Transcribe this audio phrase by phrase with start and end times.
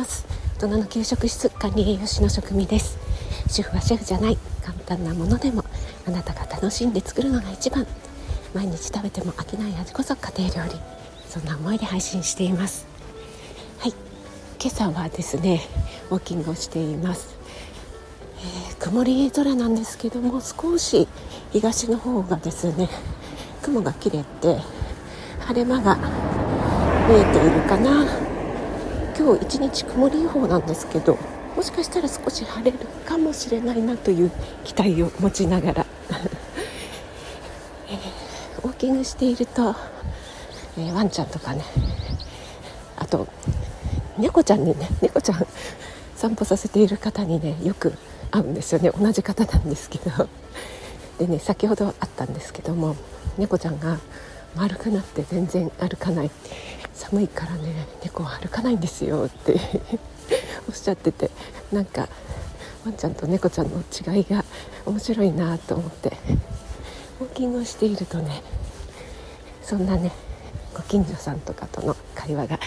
[0.00, 0.24] ます。
[0.56, 2.98] 大人の給食室管理栄養士の職味です。
[3.48, 4.38] 主婦はシェフじゃない。
[4.64, 5.62] 簡単なものでも
[6.06, 7.86] あなたが楽しんで作るのが一番。
[8.54, 10.80] 毎日食べても飽きない味こそ家庭料理。
[11.28, 12.86] そんな思いで配信しています。
[13.78, 13.94] はい。
[14.58, 15.60] 今朝はですね
[16.10, 17.36] ウォーキングをしています。
[18.38, 21.08] えー、曇り空なんですけども少し
[21.52, 22.88] 東の方がですね
[23.60, 24.60] 雲が切れて
[25.40, 25.96] 晴れ間が
[27.06, 28.29] 見えているかな。
[29.20, 31.18] 今日一日曇り予報なんですけど
[31.54, 34.30] もしかしたら少し晴れるかもしれないなという
[34.64, 35.86] 期待を持ちながら
[37.86, 39.76] えー、ウォーキングしていると、
[40.78, 41.62] えー、ワンちゃんとかね
[42.96, 43.28] あと
[44.16, 45.46] 猫ちゃんにね猫ちゃん
[46.16, 47.92] 散歩させている方にねよく
[48.30, 48.90] 会うんですよね。
[48.98, 50.28] 同じ方なんですけど。
[51.18, 52.96] でね先ほどあったんですけども
[53.36, 53.98] 猫ちゃんが
[54.56, 56.30] 丸くなって全然歩かない。
[57.00, 59.58] 寒いからね猫は歩かないんですよって
[60.68, 61.30] おっしゃってて
[61.72, 62.08] なんか
[62.84, 64.44] ワンちゃんと猫ちゃんの違いが
[64.84, 66.12] 面白いなと思って
[67.20, 68.42] ウォーキングをしているとね
[69.62, 70.12] そんなね
[70.74, 72.60] ご近所さんとかとの会話が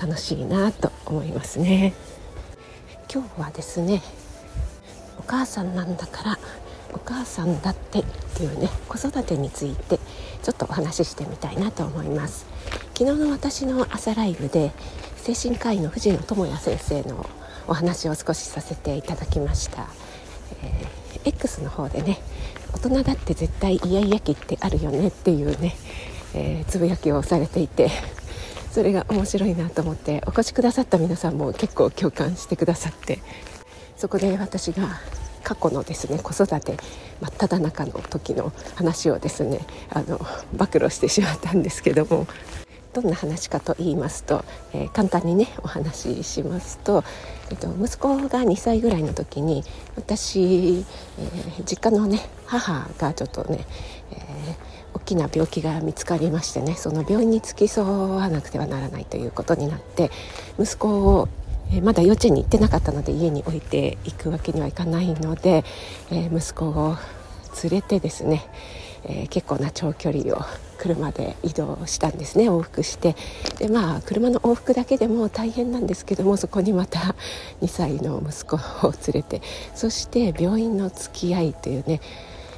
[0.00, 1.92] 楽しいなと思いますね。
[3.12, 4.02] 今日はですね
[5.18, 6.38] お母さんなんだから
[6.92, 8.04] お母さんだってっ
[8.36, 9.98] ていうね子育てについて
[10.42, 12.46] ちょっとお話ししてみたいなと思います。
[12.98, 14.72] 昨日の私の朝ライブで
[15.16, 17.28] 精神科医の藤野智也先生の
[17.68, 19.86] お話を少しさせていただきました、
[20.62, 22.18] えー、X の方でね
[22.72, 25.76] 大人だって絶対イヤイヤ期ってあるよねっていうね、
[26.34, 27.90] えー、つぶやきをされていて
[28.72, 33.20] それが面白いなと思ってお越しくださった皆さんも結構共感してくださって
[33.96, 34.88] そこで私が
[35.42, 36.76] 過去のですね子育て
[37.20, 40.20] 真っ只中の時の話をですねあの
[40.56, 42.26] 暴露してしまったんですけども
[42.92, 47.04] どんな話かと言いますと、えー、簡単にねお話ししますと、
[47.50, 49.62] えっと、息子が2歳ぐらいの時に
[49.96, 53.66] 私、えー、実家のね母がちょっとね、
[54.10, 54.56] えー、
[54.94, 60.10] 大きな病気が見つかりましてねその病院に付き添わなくてはならないということになって
[60.58, 61.28] 息子を
[61.72, 65.64] えまだ幼稚園に行ってなかったので家に置いていくわけにはいかないので、
[66.10, 66.96] え息子を
[67.62, 68.46] 連れてですね、
[69.04, 70.40] えー、結構な長距離を
[70.78, 72.48] 車で移動したんですね。
[72.48, 73.16] 往復して。
[73.58, 77.14] でまあ車の往復だけでも大変なんですけどもそこにまた
[77.60, 79.42] 2歳の息子を連れて。
[79.74, 82.00] そして病院の付き合いというね、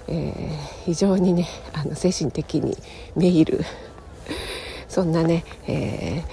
[0.09, 2.77] えー、非常にねあの精神的に
[3.17, 3.65] めいる
[4.89, 6.25] そんなね、え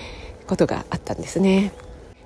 [0.46, 1.72] ー、ことがあったんですね。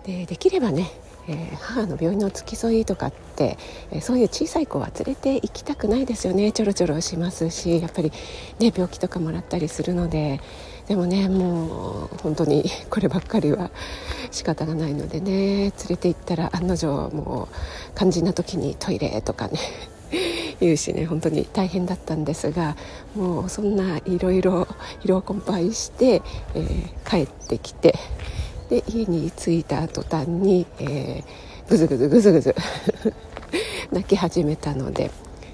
[0.06, 0.90] でできればね
[1.28, 3.58] えー、母の病院の付き添いとかって、
[3.92, 8.12] えー、そういう小さい子は連れて行きたくないですよねちょろちょろしますしやっぱり、
[8.60, 10.42] ね、病気とかもらったりするので
[10.88, 13.72] でもねもう本当にこればっかりは
[14.32, 17.56] 仕方がないのでね連れて行ったら案の定もう
[17.96, 19.60] 肝心な時にトイレとかね
[20.60, 22.76] 言うしね本当に大変だったんですが
[23.16, 24.64] もうそんないろいろ
[25.04, 26.22] 疲労困憊して、
[26.56, 27.96] えー、帰ってきて。
[28.72, 32.56] で家に着いた途端に、えー、ぐずぐずぐずぐず
[33.92, 35.12] 泣き始めたので、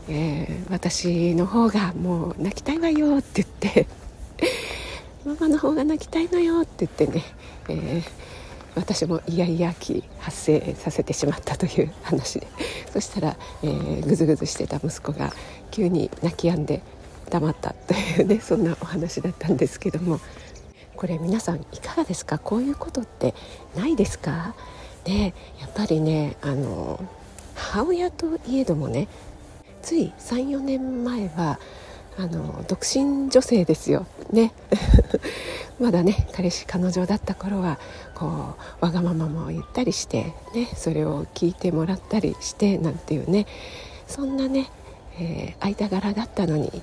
[0.08, 3.88] えー、私の方がもう泣きたいわよって言って
[5.26, 7.24] ママの方が泣きたいのよって言ってね、
[7.70, 8.04] えー、
[8.76, 12.48] 私もイヤイヤ期発生させてしまったという話で
[12.94, 15.34] そしたら、えー、ぐずぐずしてた息子が
[15.72, 16.84] 急に泣き止んで
[17.32, 20.20] 黙ったというねそんなお話だったんですけども。
[20.98, 22.40] これ皆さんいかがですか？
[22.40, 23.34] こういうことって
[23.76, 24.56] ないですか？
[25.06, 27.00] でやっぱりねあの
[27.56, 29.08] 母親といえどもね
[29.82, 31.60] つい34年前は
[32.18, 34.06] あの独身女性ですよ。
[34.32, 34.52] ね。
[35.80, 37.78] まだね彼氏彼女だった頃は
[38.16, 43.46] こうわがままも言ったりしてねそれを聞いてもらったりしてなんていうね
[44.08, 44.72] そんなね、
[45.20, 46.82] えー、間柄だったのに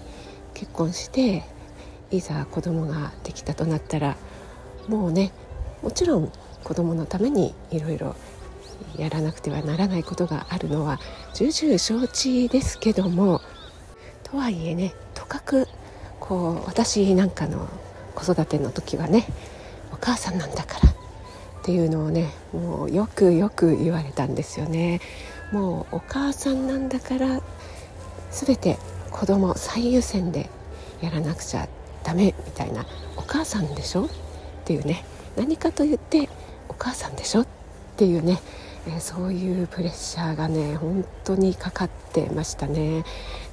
[0.54, 1.42] 結婚して
[2.16, 4.16] いざ子供ができたとなったら
[4.88, 5.32] もうね
[5.82, 6.30] もちろん
[6.62, 8.16] 子供のためにいろいろ
[8.96, 10.98] やらなくてはならないことがあるのは
[11.34, 13.40] 重々承知ですけども
[14.22, 15.68] とはいえねとかく
[16.20, 17.68] こう私なんかの
[18.14, 19.26] 子育ての時はね
[19.92, 20.94] お母さんなんだからっ
[21.64, 25.00] ていうのをねもうよくよく言われたんですよね。
[25.52, 27.40] もうお母さんなんだから
[28.30, 28.76] 全て
[29.10, 30.50] 子供最優先で
[31.00, 31.68] やらなくちゃ
[32.04, 32.86] ダメみたいな
[33.16, 34.04] お母さんでしょ？
[34.04, 34.08] っ
[34.64, 35.04] ていうね
[35.36, 36.28] 何かと言って
[36.68, 37.42] お母さんでしょ？
[37.42, 37.46] っ
[37.96, 38.40] ていうね、
[38.86, 43.04] えー、そういうプレッシャーがね本当にかかってましたね。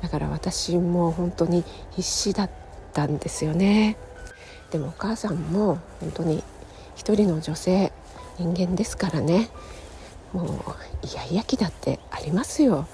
[0.02, 2.50] だから私も本当に必死だっ
[2.94, 3.98] たんですよね。
[4.72, 6.44] でもお母さんも本当に
[6.96, 7.92] 一人の女性
[8.38, 9.50] 人間ですからね。
[10.34, 10.48] もう
[11.06, 12.88] イヤイヤ期だってありますよ。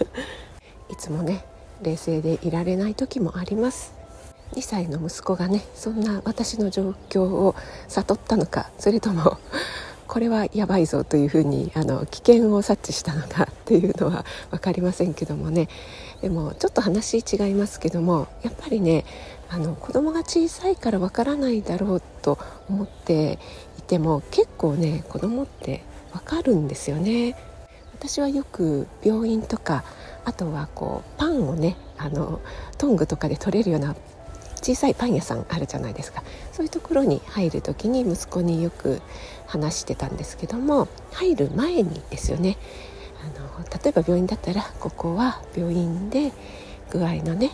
[0.90, 1.44] いつもね
[1.82, 3.93] 冷静でいられない時もあります。
[4.54, 7.54] 2歳の息子がねそんな私の状況を
[7.88, 9.38] 悟ったのかそれとも
[10.06, 15.68] これはやばいぞというふうにあの危険を察知したのかっていうのは 分かりませんけどもね
[16.20, 19.04] でもちょっと話違いますけどもやっぱりね
[19.48, 23.38] あの子供が小さいから分からないだろうと思って
[23.78, 27.36] いても結構ね子供って分かるんですよね。
[27.94, 29.82] 私はよく病院とか
[30.24, 32.40] あとはこうパンをねあの
[32.76, 33.96] トングとかで取れるような
[34.64, 36.22] 小さいパン屋さんあるじゃないですか。
[36.52, 39.02] そういうところに入る時に息子によく
[39.46, 42.56] 話してたんですけども入る前にですよね。
[43.20, 46.32] あの例えば病院だったらここは病院で
[46.90, 47.50] 具合のね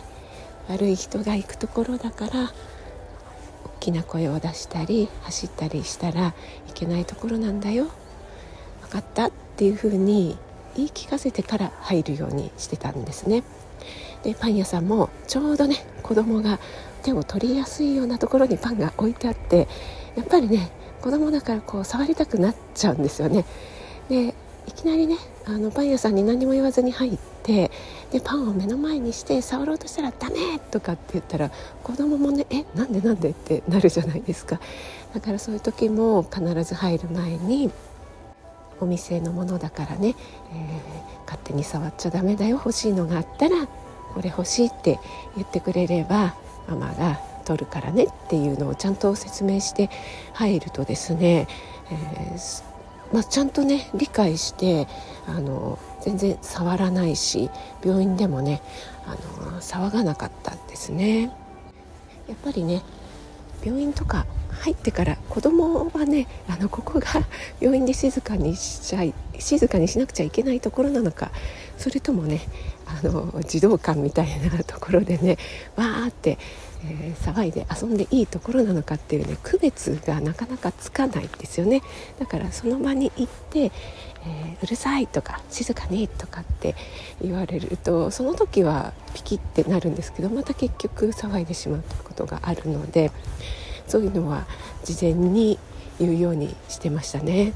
[0.69, 2.51] 悪い人が行くところだから大
[3.81, 6.33] きな声を出したり走ったりしたら
[6.69, 7.87] いけないところなんだよ。
[8.83, 10.37] 分かったっていうふうに
[10.77, 13.43] 言い聞かせてから入るようにしてたんですね。
[14.23, 16.59] でパン屋さんもちょうどね子供が
[17.01, 19.67] 手を取りやすいようなところにパンが置いてあって
[20.15, 20.71] やっぱりね
[21.01, 23.45] 子供だからこう触りたくなっちゃうんですよね。
[24.09, 24.35] で
[24.67, 27.71] いきなりねあのパン屋さんに何も言わずに入って
[28.11, 31.51] でパンを目の前にして触ろうとしたら「ダメ!」とかって言ったら
[31.83, 34.59] 子供もね「えなんでなんで?」ってなるじゃないですか
[35.13, 37.71] だからそういう時も必ず入る前に
[38.79, 40.15] お店のものだからね、
[40.53, 43.67] えー、勝手に触っちゃダメだよ欲しいのがあったら
[44.13, 44.99] これ欲しいって
[45.35, 46.35] 言ってくれれば
[46.67, 49.89] ママが取るからねっていうのをちゃんと説明して
[50.33, 51.47] 入るとですね、
[51.91, 52.63] えー、
[53.13, 54.87] まあ、ちゃんとね理解して
[55.27, 57.49] あの全然触らないし
[57.83, 58.61] 病院でもね
[59.05, 59.15] あ
[59.49, 61.31] の騒がなかったんですね。
[62.27, 62.81] やっぱりね
[63.63, 64.25] 病院とか
[64.61, 67.07] 入ってから子供はねあのここが
[67.59, 71.31] 病院で静かにしちゃい静かにしなくちゃいけないところなのか
[71.77, 72.41] それともね
[72.85, 75.37] あの児童館みたいなところでね
[75.75, 76.37] わーって、
[76.85, 81.81] えー、騒いで遊んでいいところなのかっていうね区別がなかなかつかないんですよね。
[82.19, 86.75] だからその場に行って、えー、うるさいとか静かにとかって
[87.21, 93.11] 言われるとその時はピキってなるんですけどまた結局騒いでしまうことがあるので
[93.87, 94.45] そういうのは
[94.83, 95.59] 事前に
[95.99, 97.53] 言うようにしてましたね。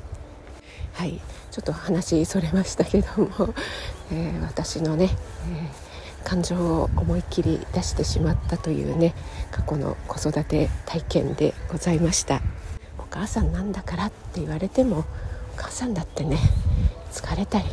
[0.93, 1.19] はい。
[1.51, 3.53] ちょっと話それましたけども、
[4.11, 5.09] えー、私のね、
[5.49, 9.15] えー、感情を思いっきり出してしまったというね
[9.51, 12.41] 過去の子育て体験でございました。
[12.99, 15.05] お母さんなんだからって言われてもお
[15.55, 16.37] 母さんだってね
[17.13, 17.65] 疲れたり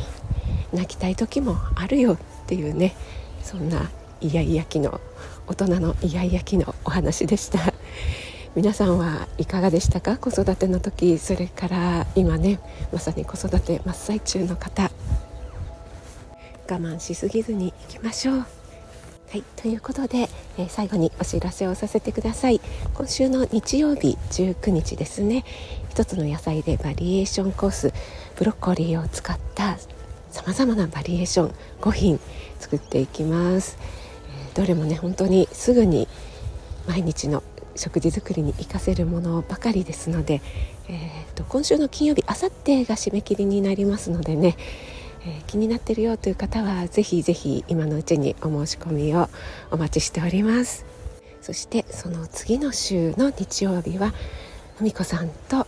[0.71, 2.17] 泣きたい時もあるよっ
[2.47, 2.95] ていうね
[3.43, 3.89] そんな
[4.21, 5.01] イヤイヤ期の
[5.45, 7.59] 大人のイヤイヤ期のお話でした。
[8.55, 10.17] 皆さんはいかがでしたか？
[10.17, 11.17] 子育ての時。
[11.17, 12.59] それから今ね
[12.91, 14.91] まさに子育て真っ最中の方。
[16.69, 18.37] 我慢しすぎずにいきましょう。
[18.37, 18.45] は
[19.33, 20.29] い、ということで、
[20.59, 22.61] えー、最後にお知らせをさせてください。
[22.93, 25.43] 今週の日曜日19日ですね。
[25.89, 27.93] 一つの野菜でバリエーションコース
[28.35, 29.77] ブロッコリーを使った
[30.31, 32.19] さまざまなバリエーション5品
[32.59, 33.77] 作っていきます、
[34.49, 36.07] えー、どれもね本当にすぐに
[36.87, 37.43] 毎日の
[37.75, 40.41] 食事作りに活かせるものばかりですので、
[40.87, 44.55] えーと、今週の金曜日あさってが締め切りになりますのでね、
[45.25, 49.29] えー、気になってるよという方はぜひぜひ今のうちにお申し込みを
[49.71, 50.85] お待ちしております。
[51.41, 54.13] そしてその次の週の日曜日は
[54.77, 55.67] ふみこさんと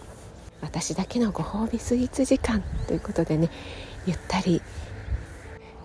[0.61, 3.49] 私だけのご褒美スイーツ時間ということでね
[4.05, 4.61] ゆったり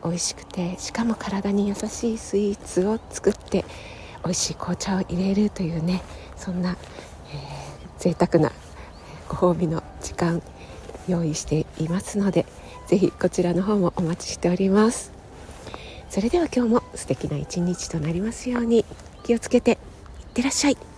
[0.04, 3.64] 美味しくてしかも体に優しいスイーツを作って
[4.24, 6.02] 美味しい紅茶を入れるというね
[6.36, 6.78] そんな、えー、
[7.98, 8.52] 贅沢な
[9.28, 10.42] ご褒美の時間
[11.08, 12.46] 用意していますので
[12.86, 15.12] 是非こちらの方もお待ちしております。
[16.08, 18.84] それでは今日も素敵な一日となりますように
[19.22, 19.78] 気をつけていっ
[20.34, 20.89] てらっしゃい。